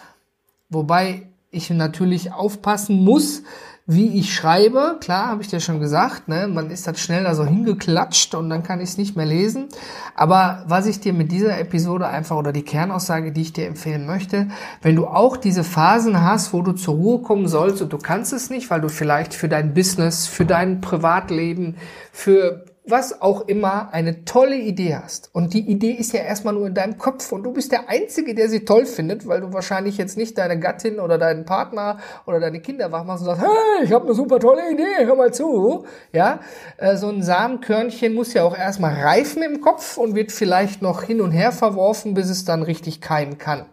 wobei 0.69 1.29
ich 1.51 1.71
natürlich 1.71 2.33
aufpassen 2.33 3.03
muss, 3.03 3.43
wie 3.87 4.19
ich 4.19 4.35
schreibe. 4.35 4.97
Klar, 5.01 5.29
habe 5.29 5.43
ich 5.43 5.49
dir 5.49 5.61
schon 5.61 5.79
gesagt, 5.79 6.27
ne? 6.27 6.49
man 6.49 6.71
ist 6.71 6.87
halt 6.87 6.99
schnell 6.99 7.25
da 7.25 7.35
so 7.35 7.45
hingeklatscht 7.45 8.35
und 8.35 8.49
dann 8.49 8.63
kann 8.63 8.81
ich 8.81 8.91
es 8.91 8.97
nicht 8.97 9.15
mehr 9.15 9.27
lesen. 9.27 9.69
Aber 10.15 10.65
was 10.67 10.87
ich 10.87 11.01
dir 11.01 11.13
mit 11.13 11.31
dieser 11.31 11.59
Episode 11.59 12.07
einfach 12.07 12.37
oder 12.37 12.53
die 12.53 12.63
Kernaussage, 12.63 13.33
die 13.33 13.43
ich 13.43 13.53
dir 13.53 13.67
empfehlen 13.67 14.07
möchte, 14.07 14.49
wenn 14.81 14.97
du 14.97 15.07
auch 15.07 15.37
diese 15.37 15.65
Phasen 15.65 16.23
hast, 16.23 16.55
wo 16.55 16.63
du 16.63 16.73
zur 16.73 16.95
Ruhe 16.95 17.19
kommen 17.21 17.47
sollst 17.47 17.83
und 17.83 17.93
du 17.93 17.99
kannst 17.99 18.33
es 18.33 18.49
nicht, 18.49 18.71
weil 18.71 18.81
du 18.81 18.89
vielleicht 18.89 19.35
für 19.35 19.49
dein 19.49 19.75
Business, 19.75 20.27
für 20.27 20.47
dein 20.47 20.81
Privatleben, 20.81 21.77
für 22.11 22.65
was 22.87 23.23
auch 23.23 23.49
immer 23.49 23.89
eine 23.93 24.27
tolle 24.27 24.57
Idee 24.57 24.97
hast. 24.97 25.31
Und 25.33 25.55
die 25.55 25.71
Idee 25.71 25.93
ist 25.93 26.13
ja 26.13 26.21
erstmal 26.21 26.53
nur 26.53 26.67
in 26.67 26.75
deinem 26.75 26.99
Kopf 26.99 27.33
und 27.33 27.43
du 27.43 27.53
bist 27.53 27.73
der 27.73 27.89
Einzige, 27.89 28.35
der 28.35 28.51
sie 28.51 28.67
toll 28.67 28.85
findet, 28.85 29.27
weil 29.27 29.41
du 29.41 29.55
wahrscheinlich 29.55 29.97
jetzt 29.97 30.19
nicht 30.19 30.37
deine 30.37 30.59
Gattin 30.61 31.01
oder 31.01 31.17
deinen 31.17 31.47
Partner 31.47 31.99
oder 32.27 32.41
deine 32.41 32.61
Kinder 32.61 32.93
wach 32.93 33.05
machst 33.05 33.23
und 33.23 33.27
sagst, 33.27 33.43
hey, 33.43 33.85
ich 33.85 33.93
habe 33.93 34.05
eine 34.05 34.15
super 34.15 34.39
tolle 34.39 34.71
Idee, 34.71 35.07
hör 35.07 35.17
mal 35.17 35.33
zu. 35.33 35.87
Ja, 36.13 36.41
äh, 36.77 36.97
so 36.97 37.09
ein 37.09 37.23
Samenkörnchen 37.23 38.13
muss 38.13 38.35
ja 38.35 38.43
auch 38.45 38.57
erstmal 38.57 38.95
reifen 38.95 39.43
im 39.43 39.63
Kopf 39.63 39.97
und 39.97 40.15
wird 40.15 40.31
vielleicht 40.31 40.83
noch 40.83 41.05
hin 41.05 41.23
und 41.23 41.31
her 41.31 41.53
verworfen, 41.53 42.13
bis 42.13 42.29
es 42.29 42.45
dann 42.45 42.63
richtig 42.63 43.01
keimen 43.01 43.39
kann. 43.39 43.65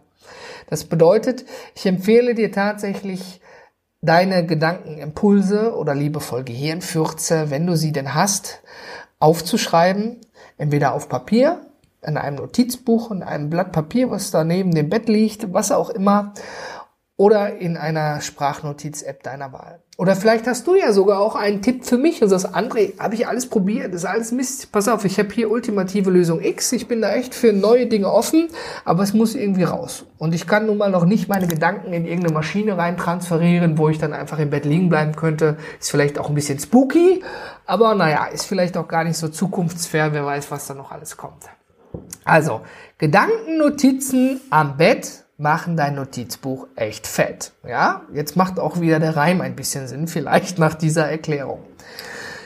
Das 0.70 0.84
bedeutet, 0.84 1.44
ich 1.74 1.84
empfehle 1.84 2.34
dir 2.34 2.50
tatsächlich, 2.50 3.41
deine 4.02 4.44
Gedankenimpulse 4.44 5.76
oder 5.76 5.94
liebevoll 5.94 6.42
Gehirnfürze, 6.42 7.50
wenn 7.50 7.66
du 7.66 7.76
sie 7.76 7.92
denn 7.92 8.14
hast, 8.14 8.60
aufzuschreiben, 9.20 10.20
entweder 10.58 10.92
auf 10.92 11.08
Papier, 11.08 11.66
in 12.04 12.16
einem 12.16 12.36
Notizbuch, 12.36 13.12
in 13.12 13.22
einem 13.22 13.48
Blatt 13.48 13.70
Papier, 13.70 14.10
was 14.10 14.32
da 14.32 14.42
neben 14.42 14.72
dem 14.72 14.88
Bett 14.88 15.08
liegt, 15.08 15.52
was 15.52 15.70
auch 15.70 15.88
immer, 15.88 16.34
oder 17.16 17.56
in 17.58 17.76
einer 17.76 18.20
Sprachnotiz-App 18.20 19.22
deiner 19.22 19.52
Wahl. 19.52 19.80
Oder 19.98 20.16
vielleicht 20.16 20.46
hast 20.46 20.66
du 20.66 20.74
ja 20.74 20.92
sogar 20.92 21.20
auch 21.20 21.36
einen 21.36 21.60
Tipp 21.60 21.84
für 21.84 21.98
mich 21.98 22.22
und 22.22 22.30
sagst, 22.30 22.48
André, 22.48 22.98
habe 22.98 23.14
ich 23.14 23.28
alles 23.28 23.48
probiert, 23.48 23.94
ist 23.94 24.06
alles 24.06 24.32
Mist. 24.32 24.72
Pass 24.72 24.88
auf, 24.88 25.04
ich 25.04 25.18
habe 25.18 25.28
hier 25.32 25.50
ultimative 25.50 26.10
Lösung 26.10 26.40
X, 26.42 26.72
ich 26.72 26.88
bin 26.88 27.02
da 27.02 27.12
echt 27.12 27.34
für 27.34 27.52
neue 27.52 27.86
Dinge 27.86 28.10
offen, 28.10 28.48
aber 28.86 29.02
es 29.02 29.12
muss 29.12 29.34
irgendwie 29.34 29.64
raus. 29.64 30.06
Und 30.18 30.34
ich 30.34 30.46
kann 30.46 30.66
nun 30.66 30.78
mal 30.78 30.90
noch 30.90 31.04
nicht 31.04 31.28
meine 31.28 31.46
Gedanken 31.46 31.92
in 31.92 32.06
irgendeine 32.06 32.32
Maschine 32.32 32.78
rein 32.78 32.96
transferieren, 32.96 33.76
wo 33.76 33.90
ich 33.90 33.98
dann 33.98 34.14
einfach 34.14 34.38
im 34.38 34.50
Bett 34.50 34.64
liegen 34.64 34.88
bleiben 34.88 35.14
könnte. 35.14 35.58
Ist 35.78 35.90
vielleicht 35.90 36.18
auch 36.18 36.30
ein 36.30 36.34
bisschen 36.34 36.58
spooky, 36.58 37.22
aber 37.66 37.94
naja, 37.94 38.24
ist 38.24 38.46
vielleicht 38.46 38.76
auch 38.78 38.88
gar 38.88 39.04
nicht 39.04 39.18
so 39.18 39.28
zukunftsfair, 39.28 40.14
wer 40.14 40.24
weiß, 40.24 40.50
was 40.50 40.66
da 40.66 40.74
noch 40.74 40.90
alles 40.90 41.18
kommt. 41.18 41.44
Also, 42.24 42.62
Gedankennotizen 42.98 44.40
am 44.50 44.78
Bett 44.78 45.21
machen 45.42 45.76
dein 45.76 45.96
Notizbuch 45.96 46.68
echt 46.76 47.06
fett. 47.06 47.52
Ja, 47.68 48.02
jetzt 48.14 48.36
macht 48.36 48.58
auch 48.58 48.80
wieder 48.80 49.00
der 49.00 49.16
Reim 49.16 49.40
ein 49.40 49.56
bisschen 49.56 49.88
Sinn, 49.88 50.06
vielleicht 50.06 50.58
nach 50.58 50.74
dieser 50.74 51.10
Erklärung. 51.10 51.64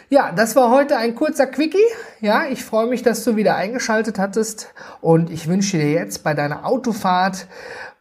Ja, 0.08 0.32
das 0.32 0.56
war 0.56 0.70
heute 0.70 0.96
ein 0.96 1.14
kurzer 1.14 1.46
Quickie. 1.46 1.78
Ja, 2.22 2.46
ich 2.50 2.64
freue 2.64 2.86
mich, 2.86 3.02
dass 3.02 3.24
du 3.24 3.36
wieder 3.36 3.56
eingeschaltet 3.56 4.18
hattest 4.18 4.72
und 5.02 5.28
ich 5.28 5.48
wünsche 5.48 5.76
dir 5.76 5.90
jetzt 5.90 6.24
bei 6.24 6.32
deiner 6.32 6.64
Autofahrt 6.64 7.46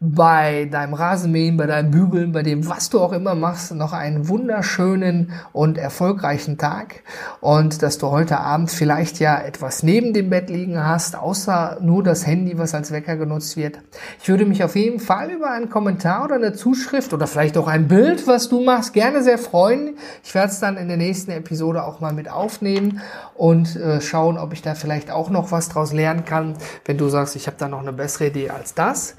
bei 0.02 0.68
deinem 0.70 0.94
Rasenmähen, 0.94 1.56
bei 1.56 1.68
deinem 1.68 1.90
Bügeln, 1.90 2.34
bei 2.34 2.44
dem, 2.44 2.68
was 2.68 2.90
du 2.90 3.00
auch 3.00 3.14
immer 3.14 3.34
machst, 3.34 3.74
noch 3.74 3.94
einen 3.94 4.28
wunderschönen 4.28 5.32
und 5.54 5.78
erfolgreichen 5.78 6.58
Tag 6.58 7.04
und 7.40 7.82
dass 7.82 7.98
du 7.98 8.08
heute 8.12 8.40
Abend 8.40 8.70
vielleicht 8.70 9.20
ja 9.20 9.40
etwas 9.40 9.84
neben 9.84 10.14
dem 10.14 10.30
Bett 10.30 10.50
liegen 10.50 10.84
hast, 10.84 11.16
außer 11.16 11.78
nur 11.82 12.04
das 12.04 12.28
Handy, 12.28 12.58
was 12.58 12.76
als 12.76 12.92
Wecker 12.92 13.16
genutzt 13.16 13.56
wird. 13.56 13.80
Ich 14.22 14.28
würde 14.28 14.46
mich 14.46 14.64
auf 14.64 14.76
jeden 14.76 15.00
Fall 15.00 15.32
über 15.32 15.50
einen 15.52 15.70
Kommentar 15.70 16.26
oder 16.26 16.36
eine 16.36 16.54
Zuschrift 16.54 17.14
oder 17.14 17.26
vielleicht 17.26 17.58
auch 17.58 17.68
ein 17.68 17.88
Bild, 17.88 18.28
was 18.28 18.50
du 18.50 18.62
machst, 18.62 18.94
gerne 18.94 19.24
sehr 19.24 19.38
freuen. 19.38 19.96
Ich 20.24 20.36
werde 20.36 20.52
es 20.52 20.60
dann 20.60 20.76
in 20.76 20.90
der 20.90 20.98
nächsten 20.98 21.32
Episode 21.32 21.84
auch 21.84 22.02
mal 22.02 22.14
mit 22.14 22.30
aufnehmen 22.30 23.02
und 23.34 23.78
äh, 23.78 24.02
schauen, 24.06 24.38
ob 24.38 24.54
ich 24.54 24.62
da 24.62 24.76
vielleicht 24.76 25.12
auch 25.12 25.30
noch 25.30 25.52
was 25.52 25.70
draus 25.70 25.92
lernen 25.92 26.24
kann, 26.24 26.56
wenn 26.86 26.98
du 26.98 27.10
sagst, 27.10 27.36
ich 27.36 27.48
habe 27.48 27.58
da 27.60 27.68
noch 27.68 27.82
eine 27.82 27.94
bessere 27.94 28.28
Idee 28.28 28.50
als 28.50 28.74
das. 28.74 29.16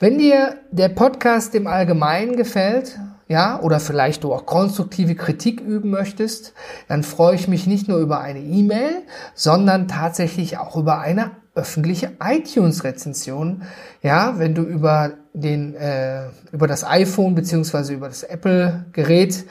Wenn 0.00 0.18
dir 0.18 0.56
der 0.70 0.90
Podcast 0.90 1.54
im 1.54 1.66
Allgemeinen 1.66 2.36
gefällt, 2.36 2.98
ja, 3.28 3.58
oder 3.60 3.80
vielleicht 3.80 4.24
du 4.24 4.34
auch 4.34 4.44
konstruktive 4.44 5.14
Kritik 5.14 5.60
üben 5.60 5.90
möchtest, 5.90 6.52
dann 6.88 7.02
freue 7.02 7.34
ich 7.36 7.48
mich 7.48 7.66
nicht 7.66 7.88
nur 7.88 7.98
über 7.98 8.20
eine 8.20 8.40
E-Mail, 8.40 9.02
sondern 9.34 9.88
tatsächlich 9.88 10.58
auch 10.58 10.76
über 10.76 11.00
eine 11.00 11.30
öffentliche 11.54 12.12
iTunes-Rezension. 12.22 13.62
Ja, 14.02 14.38
wenn 14.38 14.54
du 14.54 14.62
über 14.62 15.12
den 15.32 15.74
äh, 15.74 16.26
über 16.52 16.66
das 16.66 16.84
iPhone 16.84 17.34
beziehungsweise 17.34 17.94
über 17.94 18.08
das 18.08 18.24
Apple-Gerät 18.24 19.44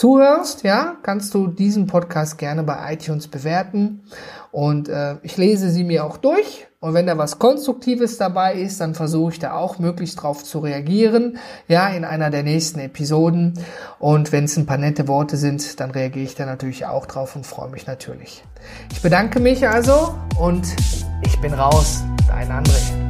zuhörst, 0.00 0.62
ja, 0.62 0.96
kannst 1.02 1.34
du 1.34 1.46
diesen 1.46 1.86
Podcast 1.86 2.38
gerne 2.38 2.62
bei 2.62 2.94
iTunes 2.94 3.28
bewerten 3.28 4.00
und 4.50 4.88
äh, 4.88 5.16
ich 5.22 5.36
lese 5.36 5.68
sie 5.68 5.84
mir 5.84 6.06
auch 6.06 6.16
durch 6.16 6.68
und 6.80 6.94
wenn 6.94 7.06
da 7.06 7.18
was 7.18 7.38
Konstruktives 7.38 8.16
dabei 8.16 8.54
ist, 8.54 8.80
dann 8.80 8.94
versuche 8.94 9.32
ich 9.32 9.38
da 9.40 9.52
auch 9.52 9.78
möglichst 9.78 10.22
drauf 10.22 10.42
zu 10.42 10.60
reagieren, 10.60 11.36
ja, 11.68 11.86
in 11.88 12.06
einer 12.06 12.30
der 12.30 12.44
nächsten 12.44 12.80
Episoden 12.80 13.58
und 13.98 14.32
wenn 14.32 14.44
es 14.44 14.56
ein 14.56 14.64
paar 14.64 14.78
nette 14.78 15.06
Worte 15.06 15.36
sind, 15.36 15.78
dann 15.80 15.90
reagiere 15.90 16.24
ich 16.24 16.34
da 16.34 16.46
natürlich 16.46 16.86
auch 16.86 17.04
drauf 17.04 17.36
und 17.36 17.46
freue 17.46 17.68
mich 17.68 17.86
natürlich. 17.86 18.42
Ich 18.90 19.02
bedanke 19.02 19.38
mich 19.38 19.68
also 19.68 20.14
und 20.38 20.66
ich 21.26 21.38
bin 21.42 21.52
raus, 21.52 22.02
dein 22.26 22.48
André. 22.48 23.09